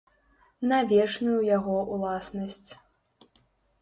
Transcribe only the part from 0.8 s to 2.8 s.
вечную яго ўласнасць.